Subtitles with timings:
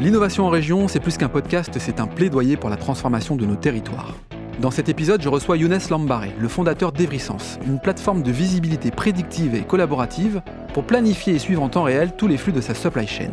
[0.00, 3.54] L'innovation en région, c'est plus qu'un podcast, c'est un plaidoyer pour la transformation de nos
[3.54, 4.14] territoires.
[4.58, 9.54] Dans cet épisode, je reçois Younes Lambaré, le fondateur d'Evrysense, une plateforme de visibilité prédictive
[9.54, 10.40] et collaborative
[10.72, 13.28] pour planifier et suivre en temps réel tous les flux de sa supply chain.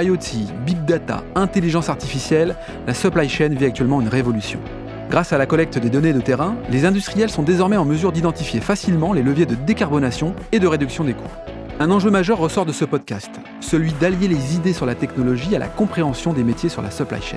[0.00, 2.54] IoT, Big Data, intelligence artificielle,
[2.86, 4.60] la supply chain vit actuellement une révolution.
[5.10, 8.60] Grâce à la collecte des données de terrain, les industriels sont désormais en mesure d'identifier
[8.60, 11.45] facilement les leviers de décarbonation et de réduction des coûts.
[11.78, 15.58] Un enjeu majeur ressort de ce podcast, celui d'allier les idées sur la technologie à
[15.58, 17.36] la compréhension des métiers sur la supply chain.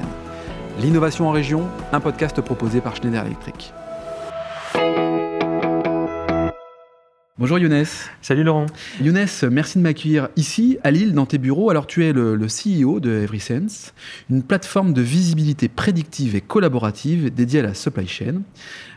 [0.80, 3.74] L'innovation en région, un podcast proposé par Schneider Electric.
[7.38, 7.84] Bonjour Younes.
[8.22, 8.68] Salut Laurent.
[9.02, 11.70] Younes, merci de m'accueillir ici à Lille dans tes bureaux.
[11.70, 13.94] Alors tu es le, CEO de EverySense,
[14.30, 18.36] une plateforme de visibilité prédictive et collaborative dédiée à la supply chain.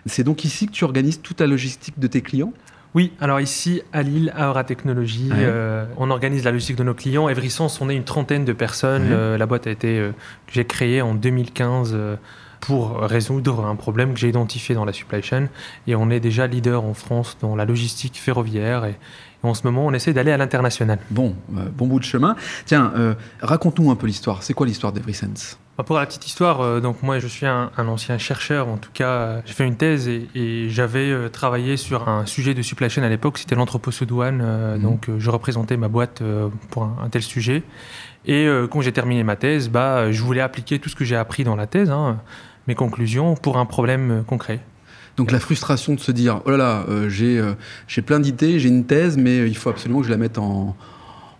[0.06, 2.52] C'est donc ici que tu organises toute la logistique de tes clients?
[2.94, 6.92] Oui, alors ici à Lille, à Aura Technologies, euh, on organise la logistique de nos
[6.92, 7.28] clients.
[7.28, 9.08] EverySense, on est une trentaine de personnes.
[9.10, 10.10] Euh, la boîte a été euh,
[10.46, 11.96] que j'ai créée en 2015
[12.60, 15.48] pour résoudre un problème que j'ai identifié dans la supply chain.
[15.86, 18.84] Et on est déjà leader en France dans la logistique ferroviaire.
[18.84, 18.96] Et,
[19.42, 21.00] en ce moment, on essaie d'aller à l'international.
[21.10, 22.36] Bon, bon bout de chemin.
[22.64, 22.92] Tiens,
[23.40, 24.44] raconte-nous un peu l'histoire.
[24.44, 27.70] C'est quoi l'histoire d'EverySense bah, pour la petite histoire, euh, donc moi je suis un,
[27.76, 32.54] ancien chercheur, en tout cas j'ai fait une thèse et, j'avais travaillé sur un sujet
[32.54, 34.42] de supply chain à l'époque, c'était l'entrepôt sous douane,
[34.76, 34.82] mhm.
[34.82, 36.22] donc je représentais ma boîte
[36.70, 37.62] pour un, tel sujet.
[38.24, 41.42] Et quand j'ai terminé ma thèse, bah, je voulais appliquer tout ce que j'ai appris
[41.42, 42.20] dans la thèse, hein,
[42.68, 44.60] mes conclusions, pour un problème concret.
[45.16, 47.54] Donc la frustration de se dire, oh là là, euh, euh,
[47.86, 50.74] j'ai plein d'idées, j'ai une thèse, mais il faut absolument que je la mette en,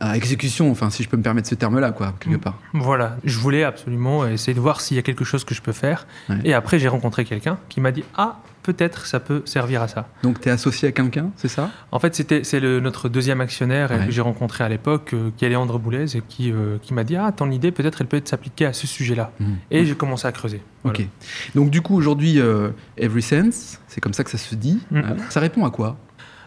[0.03, 2.59] à exécution, enfin si je peux me permettre ce terme-là, quoi, quelque part.
[2.75, 5.73] Voilà, je voulais absolument essayer de voir s'il y a quelque chose que je peux
[5.73, 6.07] faire.
[6.45, 10.09] Et après, j'ai rencontré quelqu'un qui m'a dit, ah, peut-être ça peut servir à ça.
[10.23, 11.71] Donc tu es associé à quelqu'un, c'est ça?
[11.91, 15.49] En fait, c'était c'est notre deuxième actionnaire que j'ai rencontré à l'époque, euh, qui est
[15.49, 18.29] Léandre Boulez, et qui, euh, qui m'a dit ah ton idée peut-être elle peut être
[18.29, 19.33] s'appliquer à ce sujet-là.
[19.41, 19.47] Mmh.
[19.71, 20.63] Et j'ai commencé à creuser.
[20.85, 21.07] Ok.
[21.55, 24.81] Donc du coup aujourd'hui euh, EverySense, c'est comme ça que ça se dit.
[24.91, 25.01] Mmh.
[25.29, 25.97] ça répond à quoi?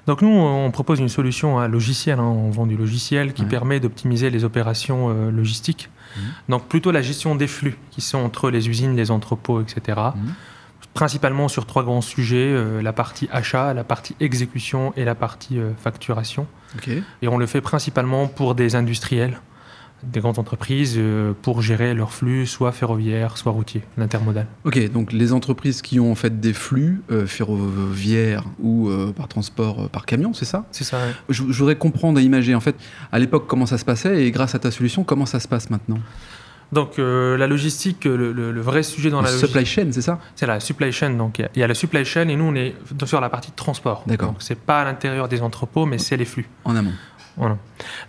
[0.08, 2.20] Donc nous, on propose une solution à logiciel.
[2.20, 2.24] Hein.
[2.24, 5.90] On vend du logiciel qui permet d'optimiser les opérations logistiques.
[5.90, 6.20] Mmh.
[6.50, 10.12] Donc plutôt la gestion des flux qui sont entre les usines, les entrepôts, etc
[10.96, 15.60] principalement sur trois grands sujets, euh, la partie achat, la partie exécution et la partie
[15.60, 16.48] euh, facturation.
[17.22, 19.40] Et on le fait principalement pour des industriels,
[20.04, 24.48] des grandes entreprises, euh, pour gérer leurs flux, soit ferroviaires, soit routiers, l'intermodal.
[24.64, 30.06] Ok, donc les entreprises qui ont en fait des flux ferroviaires ou par transport par
[30.06, 30.66] camion, c'est ça?
[30.72, 31.00] C'est ça.
[31.30, 32.76] Je, je, voudrais comprendre et imaginer en fait
[33.12, 35.70] à l'époque comment ça se passait et grâce à ta solution, comment ça se passe
[35.70, 36.00] maintenant?
[36.72, 40.20] Donc euh, la logistique, le, vrai sujet dans la, la supply chain, c'est ça?
[40.36, 41.12] C'est la supply chain.
[41.12, 42.76] Donc il y, a la supply chain et nous on est
[43.06, 44.04] sur la partie de transport.
[44.08, 44.30] D'accord.
[44.30, 46.48] Donc c'est pas à l'intérieur des entrepôts, mais c'est les flux.
[46.64, 46.94] En amont.
[47.38, 47.57] Voilà.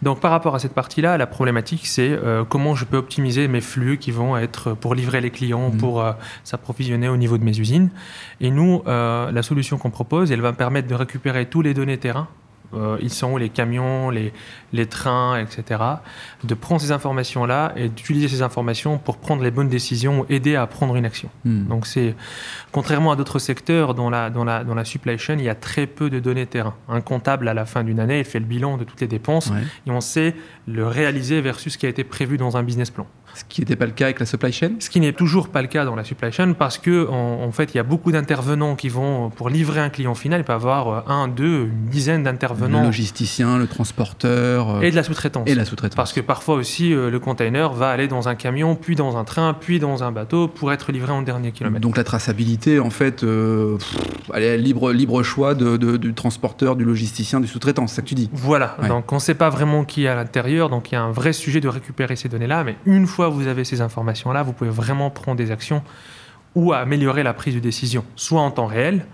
[0.02, 3.60] Donc par rapport à cette partie-là, la problématique c'est euh, comment je peux optimiser mes
[3.60, 5.78] flux qui vont être pour livrer les clients, mmh.
[5.78, 6.12] pour euh,
[6.44, 7.90] s'approvisionner au niveau de mes usines.
[8.40, 12.28] Et nous, la solution qu'on propose, elle va permettre de récupérer tous les données terrain
[12.76, 14.32] euh, ils sont où les camions, les,
[14.72, 15.80] les, trains, etc.
[16.44, 20.56] De prendre ces informations-là et d'utiliser ces informations pour prendre les bonnes décisions ou aider
[20.56, 21.28] à prendre une action.
[21.44, 21.66] Hmm.
[21.66, 22.14] Donc c'est,
[22.72, 25.54] contrairement à d'autres secteurs, dans la, dans, la, dans la supply chain, il y a
[25.54, 26.74] très peu de données terrain.
[26.88, 29.52] Un comptable, à la fin d'une année, il fait le bilan de toutes les dépenses
[29.86, 30.34] et on sait
[30.66, 33.06] le réaliser versus ce qui a été prévu dans un business plan.
[33.36, 35.60] Ce qui n'était pas le cas avec la supply chain Ce qui n'est toujours pas
[35.60, 38.76] le cas dans la supply chain parce que en, fait, il y a beaucoup d'intervenants
[38.76, 42.22] qui vont, pour livrer un client final, il peut avoir euh, un, deux, une dizaine
[42.22, 42.80] d'intervenants.
[42.80, 44.76] Le logisticien, le transporteur.
[44.76, 45.48] Euh, et de la sous-traitance.
[45.48, 45.96] Et la sous-traitance.
[45.96, 49.24] Parce que parfois aussi, euh, le container va aller dans un camion, puis dans un
[49.24, 51.82] train, puis dans un bateau pour être livré en dernier kilomètre.
[51.82, 57.46] Donc la traçabilité, en fait, elle est libre, libre choix du transporteur, du logisticien, du
[57.46, 58.76] sous-traitant, c'est ça que tu dis Voilà.
[58.88, 61.10] Donc on ne sait pas vraiment qui est à l'intérieur, donc il y a un
[61.10, 64.70] vrai sujet de récupérer ces données-là, mais une fois vous avez ces informations-là, vous pouvez
[64.70, 65.82] vraiment prendre des actions
[66.54, 69.06] ou améliorer la prise de décision, soit en temps réel,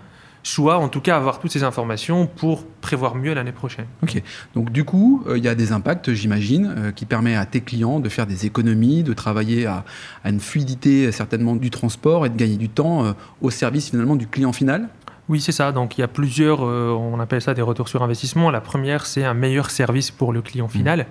[0.43, 3.85] soit en tout cas avoir toutes ces informations pour prévoir mieux l'année prochaine.
[4.03, 4.21] Ok,
[4.55, 7.61] donc du coup, euh, il y a des impacts, j'imagine, euh, qui permettent à tes
[7.61, 9.85] clients de faire des économies, de travailler à,
[10.25, 14.27] une fluidité certainement du transport et de gagner du temps euh, au service finalement du
[14.27, 14.89] client final?
[15.29, 15.71] Oui, c'est ça.
[15.71, 18.51] Donc il y a plusieurs, on appelle ça des retours sur investissement.
[18.51, 20.99] La première, c'est un meilleur service pour le client final.
[20.99, 21.05] Mmh.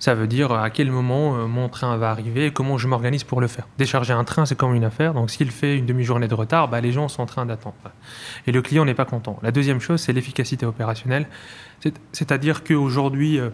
[0.00, 3.22] Ça veut dire à quel moment euh, mon train va arriver et comment je m'organise
[3.22, 3.68] pour le faire.
[3.76, 5.12] Décharger un train, c'est comme une affaire.
[5.12, 7.76] Donc s'il fait une demi-journée de retard, bah, les gens sont en train d'attendre.
[8.46, 9.38] Et le client n'est pas content.
[9.42, 11.28] La deuxième chose, c'est l'efficacité opérationnelle.
[12.12, 13.50] C'est-à-dire qu'aujourd'hui, euh,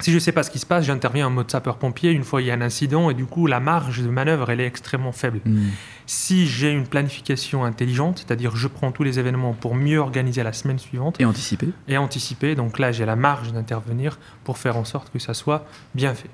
[0.00, 2.42] si je ne sais pas ce qui se passe, j'interviens en mode sapeur-pompier une fois
[2.42, 5.12] il y a un incident et du coup la marge de manœuvre elle est extrêmement
[5.12, 5.40] faible.
[5.44, 5.68] Hmm.
[6.06, 10.52] Si j'ai une planification intelligente, c'est-à-dire je prends tous les événements pour mieux organiser la
[10.52, 11.68] semaine suivante et anticiper.
[11.88, 15.64] Et anticiper, donc là j'ai la marge d'intervenir pour faire en sorte que ça soit
[15.94, 16.30] bien fait.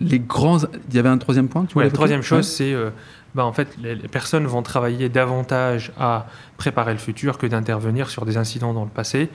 [0.00, 0.58] les grands.
[0.88, 2.74] Il y avait un troisième point La troisième chose, c'est.
[3.34, 6.26] bah, en fait, les, personnes vont travailler davantage à
[6.56, 9.28] préparer le futur que d'intervenir sur des incidents dans le passé.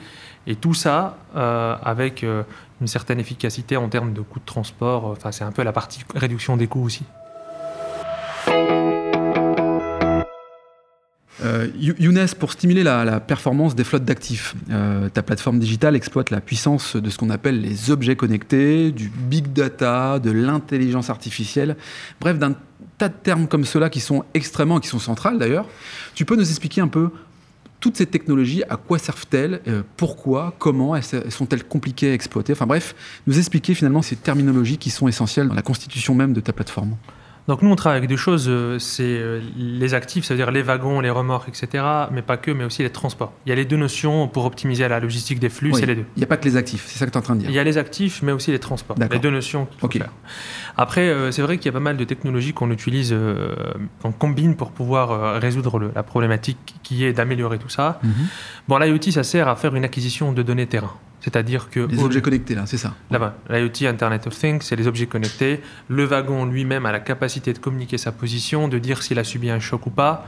[0.49, 2.25] Et tout ça avec
[2.81, 5.05] une certaine efficacité en termes de coûts de transport.
[5.05, 7.03] Enfin, c'est un peu la partie réduction des coûts aussi.
[11.45, 16.41] Euh, Younes, pour stimuler la, performance des flottes d'actifs, euh, ta plateforme digitale exploite la
[16.41, 21.77] puissance de ce qu'on appelle les objets connectés, du big data, de l'intelligence artificielle,
[22.19, 22.55] bref, d'un
[22.97, 25.65] tas de termes comme cela qui sont extrêmement, qui sont centrales d'ailleurs.
[26.13, 27.11] Tu peux nous expliquer un peu
[27.79, 30.99] toutes ces technologies, à quoi servent-elles, euh, pourquoi, comment,
[31.29, 32.53] sont-elles compliquées à exploiter?
[32.53, 32.95] Enfin bref,
[33.25, 36.95] nous expliquer finalement ces terminologies qui sont essentielles dans la constitution même de ta plateforme.
[37.49, 40.99] Donc nous, on travaille avec des choses, euh, c'est euh, les actifs, c'est-à-dire les wagons,
[40.99, 43.33] les remorques, etc., mais pas que, mais aussi les transports.
[43.47, 46.05] Il y a les deux notions pour optimiser la logistique des flux, c'est les deux.
[46.15, 47.39] Il n'y a pas que les actifs, c'est ça que tu es en train de
[47.39, 47.49] dire.
[47.49, 48.97] Il y a les actifs, mais aussi les transports.
[49.11, 50.05] Les deux notions qu'il
[50.77, 53.15] Après, euh, c'est vrai qu'il y a pas mal de technologies qu'on utilise,
[54.03, 57.99] qu'on combine pour pouvoir résoudre la problématique qui est d'améliorer tout ça.
[58.03, 58.11] Mhm.
[58.67, 60.93] Bon, l'IoT, ça sert à faire une acquisition de données terrain.
[61.21, 61.81] C'est-à-dire que...
[61.81, 65.61] Les objets connectés, là, c'est ça Là-bas, l'IoT, Internet of Things, c'est les objets connectés.
[65.87, 69.49] Le wagon lui-même a la capacité de communiquer sa position, de dire s'il a subi
[69.49, 70.25] un choc ou pas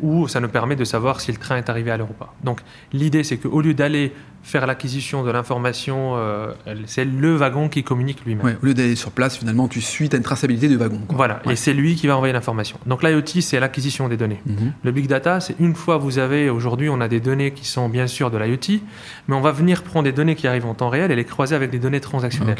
[0.00, 2.34] ou ça nous permet de savoir si le train est arrivé à l'heure ou pas.
[2.44, 2.60] Donc
[2.92, 4.12] l'idée, c'est qu'au lieu d'aller
[4.42, 6.52] faire l'acquisition de l'information, euh,
[6.86, 8.44] c'est le wagon qui communique lui-même.
[8.44, 11.00] Ouais, au lieu d'aller sur place, finalement, tu suis, tu as une traçabilité du wagon.
[11.10, 12.78] Voilà, et c'est lui qui va envoyer l'information.
[12.86, 14.40] Donc l'IoT, c'est l'acquisition des données.
[14.46, 14.72] Mhm.
[14.82, 17.88] Le big data, c'est une fois vous avez, aujourd'hui, on a des données qui sont
[17.88, 18.80] bien sûr de l'IoT,
[19.26, 21.54] mais on va venir prendre des données qui arrivent en temps réel et les croiser
[21.54, 22.56] avec des données transactionnelles.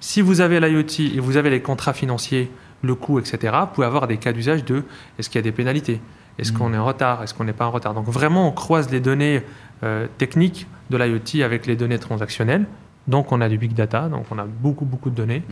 [0.00, 2.50] Si vous avez l'IoT et vous avez les contrats financiers,
[2.82, 4.84] le coût, etc., vous pouvez avoir des cas d'usage de
[5.18, 6.00] est-ce qu'il y a des pénalités?
[6.38, 7.22] Est-ce qu'on est en retard?
[7.22, 7.94] Est-ce qu'on n'est pas en retard?
[7.94, 9.42] Donc vraiment, on croise les données
[9.82, 12.66] euh, techniques de l'IoT avec les données transactionnelles.
[13.08, 15.42] Donc on a du big data, donc on a beaucoup, beaucoup de données.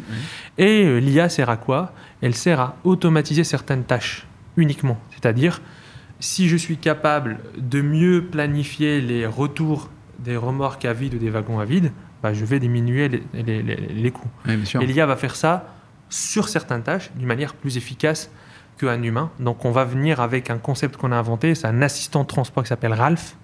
[0.58, 1.92] Et euh, l'IA sert à quoi?
[2.20, 4.98] Elle sert à automatiser certaines tâches uniquement.
[5.10, 5.60] C'est-à-dire,
[6.20, 11.30] si je suis capable de mieux planifier les retours des remorques à vide ou des
[11.30, 11.92] wagons à vide,
[12.22, 13.22] bah, je vais diminuer les,
[13.62, 14.30] les, coûts.
[14.46, 15.74] Et l'IA va faire ça
[16.08, 18.30] sur certaines tâches d'une manière plus efficace
[18.78, 19.30] qu'un humain.
[19.40, 22.62] Donc on va venir avec un concept qu'on a inventé, c'est un assistant de transport
[22.62, 23.36] qui s'appelle Ralph.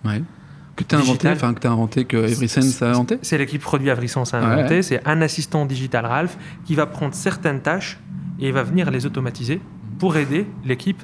[0.75, 3.89] Que tu as inventé, enfin que tu as inventé, que a inventé C'est l'équipe produit
[3.89, 7.99] Eversense a inventé, c'est un assistant digital Ralph qui va prendre certaines tâches
[8.41, 9.61] et il va venir les automatiser
[9.99, 11.01] pour aider l'équipe.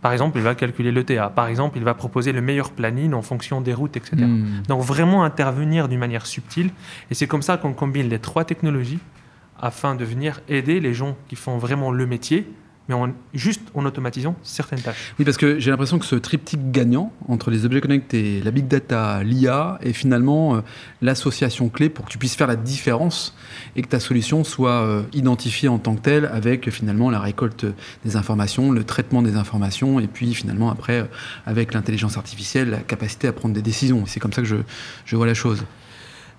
[0.00, 1.28] Par exemple, il va calculer l'ETA.
[1.28, 4.16] Par exemple, il va proposer le meilleur planning en fonction des routes, etc.
[4.16, 4.62] Hmm.
[4.66, 6.70] Donc vraiment intervenir d'une manière subtile.
[7.10, 8.98] Et c'est comme ça qu'on combine les trois technologies
[9.60, 12.52] afin de venir aider les gens qui font vraiment le métier
[12.88, 12.96] mais
[13.34, 15.14] juste en automatisant certaines tâches.
[15.18, 18.66] Oui, parce que j'ai l'impression que ce triptyque gagnant entre les objets connectés, la big
[18.66, 20.60] data, l'IA, est finalement euh,
[21.02, 23.36] l'association clé pour que tu puisses faire la différence
[23.76, 27.66] et que ta solution soit euh, identifiée en tant que telle avec finalement la récolte
[28.04, 31.04] des informations, le traitement des informations et puis finalement après euh,
[31.46, 34.04] avec l'intelligence artificielle, la capacité à prendre des décisions.
[34.06, 34.56] C'est comme ça que je,
[35.04, 35.64] je vois la chose.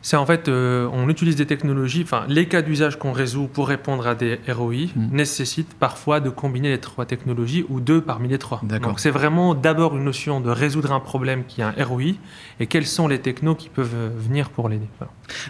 [0.02, 3.68] C'est en fait, euh, on utilise des technologies, enfin, les cas d'usage qu'on résout pour
[3.68, 5.10] répondre à des ROI mm.
[5.12, 8.62] nécessitent parfois de combiner les trois technologies ou deux parmi les trois.
[8.82, 12.14] Donc c'est vraiment d'abord une notion de résoudre un problème qui a un ROI
[12.60, 14.88] et quels sont les technos qui peuvent euh, venir pour l'aider.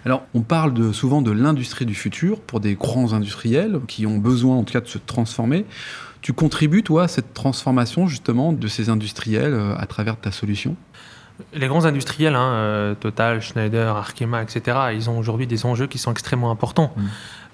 [0.06, 4.18] Alors, on parle de, souvent de l'industrie du futur pour des grands industriels qui ont
[4.18, 5.66] besoin en tout cas de se transformer.
[6.21, 10.76] Tu contribues, toi, à cette transformation justement de ces industriels euh, à travers ta solution?
[11.54, 15.97] Les grands industriels, hein, euh, Total, Schneider, Arkema, etc., ils ont aujourd'hui des enjeux qui
[15.97, 16.94] sont extrêmement importants.
[16.95, 17.02] Mm.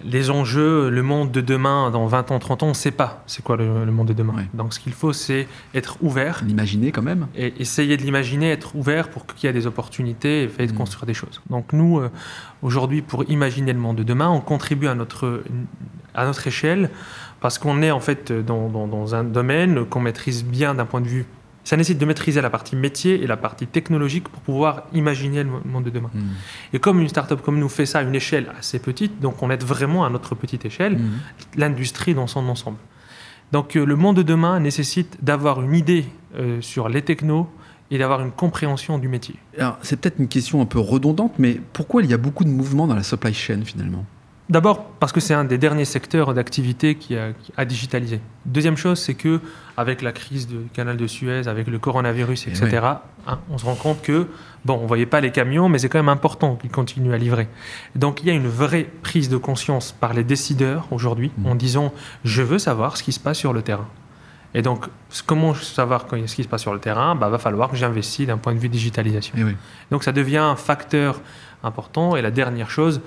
[0.05, 3.23] Les enjeux, le monde de demain, dans 20 ans, 30 ans, on ne sait pas
[3.25, 4.35] c'est quoi le, monde de demain.
[4.53, 6.43] Donc ce qu'il faut, c'est être ouvert.
[6.45, 7.27] L'imaginer quand même.
[7.35, 10.75] Et essayer de l'imaginer, être ouvert pour qu'il y ait des opportunités et de mm.
[10.75, 11.41] construire des choses.
[11.49, 12.11] Donc nous, euh,
[12.61, 15.41] aujourd'hui, pour imaginer le monde de demain, on contribue à notre,
[16.13, 16.91] à notre échelle
[17.39, 21.07] parce qu'on est en fait dans, dans un domaine qu'on maîtrise bien d'un point de
[21.07, 21.25] vue
[21.67, 25.49] ça nécessite de maîtriser la partie métier et la partie technologique pour pouvoir imaginer le
[25.65, 26.09] monde de demain.
[26.13, 26.29] Hmm.
[26.71, 29.51] Et comme une startup comme nous fait ça à une échelle assez petite, donc on
[29.51, 31.19] aide vraiment à notre petite échelle hmm.
[31.57, 32.77] l'industrie dans son ensemble.
[33.51, 36.05] Donc euh, le monde de demain nécessite d'avoir une idée
[36.37, 37.49] euh, sur les technos
[37.91, 39.35] et d'avoir une compréhension du métier.
[39.57, 42.49] Alors c'est peut-être une question un peu redondante, mais pourquoi il y a beaucoup de
[42.49, 44.05] mouvements dans la supply chain finalement?
[44.49, 48.21] D'abord parce que c'est un des derniers secteurs d'activité qui a, digitalisé.
[48.45, 49.41] Deuxième chose, c'est que
[49.75, 53.65] avec la crise du canal de Suez, avec le coronavirus, etc., eh hein, on se
[53.65, 54.27] rend compte que
[54.63, 57.49] bon, on voyait pas les camions, mais c'est quand même important qu'ils continuent à livrer.
[57.95, 61.45] Donc il y a une vraie prise de conscience par les décideurs aujourd'hui mm.
[61.45, 63.87] en disant je veux savoir ce qui se passe sur le terrain.
[64.53, 64.85] Et donc,
[65.25, 67.15] comment savoir ce qui se passe sur le terrain?
[67.15, 69.35] Bah, Va falloir que j'investisse d'un point de vue digitalisation.
[69.37, 69.55] Eh
[69.91, 71.21] donc, ça devient un facteur
[71.63, 72.15] important.
[72.15, 73.01] Et la dernière chose,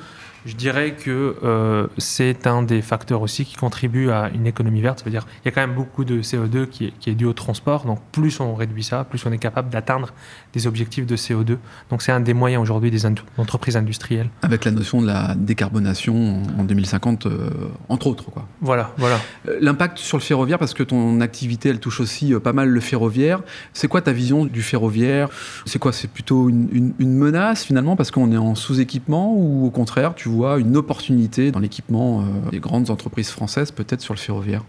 [0.47, 5.01] je dirais que euh, c'est un des facteurs aussi qui contribue à une économie verte.
[5.01, 7.15] Ça veut dire qu'il y a quand même beaucoup de CO2 qui est, qui est,
[7.15, 7.85] dû au transport.
[7.85, 10.13] Donc plus on réduit ça, plus on est capable d'atteindre
[10.53, 11.57] des objectifs de CO2.
[11.91, 13.07] Donc c'est un des moyens aujourd'hui des
[13.39, 14.31] entreprises industrielles.
[14.43, 17.51] Avec la notion de la décarbonation en 2050, euh,
[17.89, 18.31] entre autres.
[18.31, 18.47] Quoi.
[18.61, 19.19] Voilà, voilà.
[19.49, 22.81] Euh, l'impact sur le ferroviaire, parce que ton activité, elle touche aussi pas mal le
[22.81, 23.41] ferroviaire.
[23.73, 25.29] C'est quoi ta vision du ferroviaire?
[25.67, 25.93] C'est quoi?
[25.93, 30.15] C'est plutôt une, une, une menace finalement parce qu'on est en sous-équipement ou au contraire
[30.15, 34.63] tu une opportunité dans l'équipement euh, des grandes entreprises françaises, peut-être sur le ferroviaire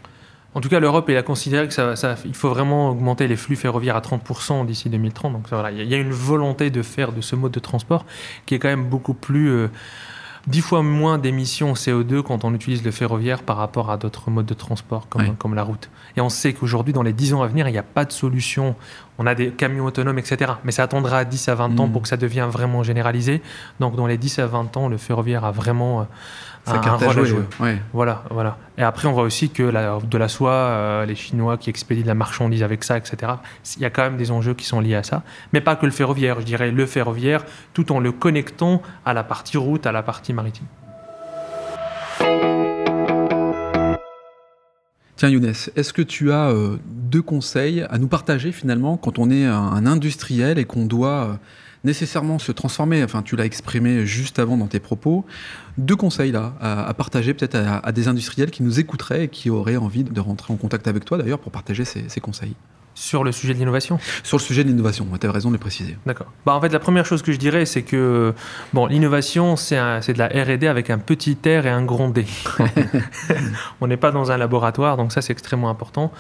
[0.54, 4.02] en tout cas, l'Europe a considéré que ça, faut vraiment augmenter les flux ferroviaires à
[4.02, 5.32] 30% d'ici 2030.
[5.32, 8.06] Donc voilà, il y a une volonté de faire de ce mode de transport
[8.46, 9.68] qui est quand même beaucoup plus euh,
[10.48, 14.46] dix fois moins d'émissions CO2 quand on utilise le ferroviaire par rapport à d'autres modes
[14.46, 15.90] de transport comme, comme la route.
[16.18, 18.12] Et on sait qu'aujourd'hui, dans les 10 ans à venir, il n'y a pas de
[18.12, 18.76] solution.
[19.18, 20.54] On a des camions autonomes, etc.
[20.64, 21.92] Mais ça attendra 10 à 20 ans mm.
[21.92, 23.42] pour que ça devienne vraiment généralisé.
[23.80, 26.04] Donc, dans les 10 à 20 ans, le ferroviaire a vraiment euh,
[26.66, 27.44] ça un, rôle à jouer.
[27.94, 28.58] Voilà, voilà.
[28.78, 32.04] Et après, on voit aussi que la, de la soie, euh, les Chinois qui expédient
[32.04, 33.34] de la marchandise avec ça, etc.
[33.78, 35.24] Il y a quand même des enjeux qui sont liés à ça.
[35.54, 36.40] Mais pas que le ferroviaire.
[36.40, 40.34] Je dirais le ferroviaire, tout en le connectant à la partie route, à la partie
[40.34, 40.68] maritime.
[45.22, 49.30] Tiens Younes, est-ce que tu as euh, deux conseils à nous partager finalement quand on
[49.30, 51.34] est un, industriel et qu'on doit euh,
[51.84, 55.26] nécessairement se transformer Enfin, tu l'as exprimé juste avant dans tes propos.
[55.78, 59.78] Deux conseils là à, partager peut-être à, des industriels qui nous écouteraient et qui auraient
[59.78, 62.56] envie de rentrer en contact avec toi d'ailleurs pour partager ces conseils.
[62.94, 64.00] Sur le sujet de l'innovation?
[64.22, 65.98] Sur le sujet de l'innovation, tu as raison de le préciser.
[66.06, 66.28] D'accord.
[66.46, 68.34] Bah, en fait, la première chose que je dirais, c'est que
[68.74, 72.26] bon, l'innovation, c'est de la RD avec un petit R et un grand D.
[73.82, 76.12] On n'est pas dans un laboratoire, donc ça, c'est extrêmement important.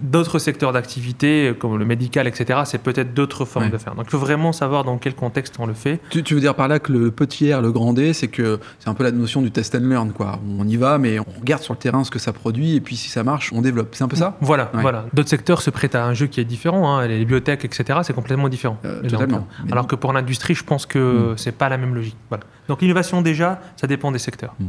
[0.00, 3.94] D'autres secteurs d'activité, comme le médical, etc., c'est peut-être d'autres formes de faire.
[3.94, 6.00] Donc il faut vraiment savoir dans quel contexte on le fait.
[6.10, 8.88] Tu, veux dire par là que le petit R, le grand D, c'est que c'est
[8.88, 10.12] un peu la notion du test and learn.
[10.12, 10.40] Quoi.
[10.58, 12.96] On y va, mais on regarde sur le terrain ce que ça produit, et puis
[12.96, 13.94] si ça marche, on développe.
[13.94, 14.36] C'est un peu ça?
[14.40, 15.06] Voilà, voilà.
[15.12, 16.96] D'autres secteurs se prêtent à un jeu qui est différent.
[16.96, 17.06] Hein.
[17.06, 18.78] Les bibliothèques, etc., c'est complètement différent.
[18.84, 19.46] Euh, totalement.
[19.70, 21.38] Alors que pour l'industrie, je pense que hmm.
[21.38, 22.16] c'est pas la même logique.
[22.28, 22.44] Voilà.
[22.68, 24.54] Donc l'innovation, déjà, ça dépend des secteurs.
[24.58, 24.68] Hmm.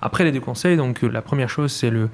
[0.00, 2.08] Après les deux conseils, donc la première chose, c'est le euh,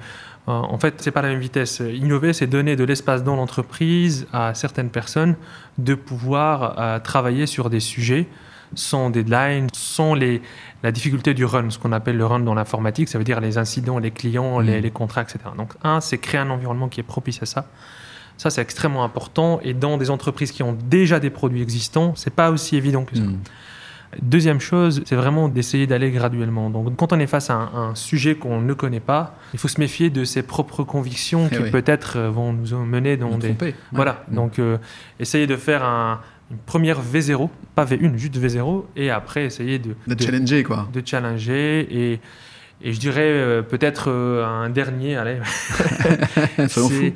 [0.53, 1.79] en fait, c'est pas la même vitesse.
[1.79, 5.35] Innover, c'est donner de l'espace dans l'entreprise à certaines personnes
[5.77, 8.27] de pouvoir euh, travailler sur des sujets
[8.75, 10.41] sans deadline, sans les,
[10.83, 13.57] la difficulté du run, ce qu'on appelle le run dans l'informatique, ça veut dire les
[13.57, 14.91] incidents, les clients, les, mmh.
[14.91, 15.39] contrats, etc.
[15.57, 17.67] Donc, un, c'est créer un environnement qui est propice à ça.
[18.37, 19.59] Ça, c'est extrêmement important.
[19.63, 23.15] Et dans des entreprises qui ont déjà des produits existants, c'est pas aussi évident que
[23.15, 23.23] ça.
[23.23, 23.39] Mmh.
[24.21, 26.71] Deuxième chose, c'est vraiment d'essayer d'aller graduellement.
[26.71, 29.79] Donc, quand on est face à un, sujet qu'on ne connaît pas, il faut se
[29.79, 33.55] méfier de ses propres convictions eh qui peut-être euh, vont nous mener dans des.
[33.91, 34.23] Voilà.
[34.29, 34.35] Mm.
[34.35, 34.77] Donc, euh,
[35.19, 39.95] essayer de faire une première V0, pas V1, juste V0, et après essayer de.
[40.07, 40.87] De, challenger, quoi.
[40.91, 42.19] De challenger et.
[42.81, 45.39] Et je dirais euh, peut-être un dernier, allez.
[46.67, 47.13] c'est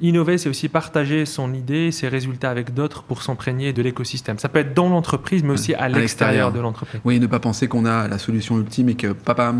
[0.00, 4.38] Innover, c'est aussi partager son idée, ses résultats avec d'autres pour s'imprégner de l'écosystème.
[4.38, 7.00] Ça peut être dans l'entreprise, mais aussi à, l'extérieur de l'entreprise.
[7.04, 9.54] Oui, ne pas penser qu'on a la solution ultime et que papa,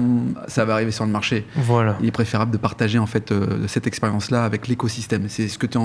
[0.49, 1.47] ça va arriver sur le marché.
[1.55, 1.97] Voilà.
[2.01, 5.29] Il est préférable de partager en fait euh, cette expérience-là avec l'écosystème.
[5.29, 5.79] C'est ce que tu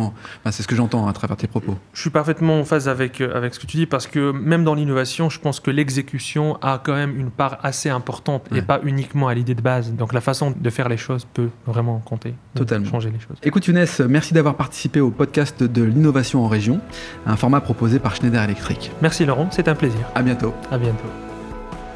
[0.51, 1.77] c'est ce que j'entends à travers tes propos.
[1.93, 4.63] Je suis parfaitement en phase avec euh, avec ce que tu dis parce que même
[4.63, 8.79] dans l'innovation, je pense que l'exécution a quand même une part assez importante et pas
[8.83, 9.93] uniquement à l'idée de base.
[9.93, 13.37] Donc la façon de faire les choses peut vraiment compter, totalement changer les choses.
[13.43, 16.79] Écoute Younes, merci d'avoir participé au podcast de l'innovation en région,
[17.25, 18.91] un format proposé par Schneider Electric.
[19.01, 19.99] Merci Laurent, c'est un plaisir.
[20.15, 20.53] À bientôt.
[20.71, 21.07] À bientôt.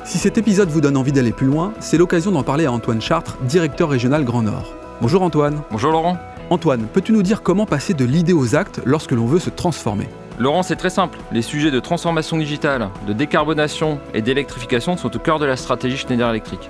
[0.03, 3.01] Si cet épisode vous donne envie d'aller plus loin, c'est l'occasion d'en parler à Antoine
[3.01, 4.75] Chartres, directeur régional Grand Nord.
[5.01, 5.61] Bonjour Antoine.
[5.71, 6.17] Bonjour Laurent.
[6.49, 10.09] Antoine, peux-tu nous dire comment passer de l'idée aux actes lorsque l'on veut se transformer?
[10.39, 11.19] Laurent, c'est très simple.
[11.31, 15.95] Les sujets de transformation digitale, de décarbonation et d'électrification sont au cœur de la stratégie
[15.95, 16.69] Schneider Electric.